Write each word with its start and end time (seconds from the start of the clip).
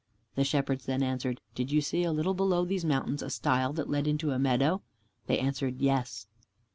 The 0.33 0.43
Shepherds 0.43 0.87
then 0.87 1.03
answered, 1.03 1.41
"Did 1.53 1.71
you 1.71 1.79
see 1.79 2.03
a 2.05 2.11
little 2.11 2.33
below 2.33 2.65
these 2.65 2.83
mountains 2.83 3.21
a 3.21 3.29
stile 3.29 3.71
that 3.73 3.87
led 3.87 4.07
into 4.07 4.31
a 4.31 4.39
meadow?" 4.39 4.81
They 5.27 5.37
answered, 5.37 5.79
"Yes." 5.79 6.25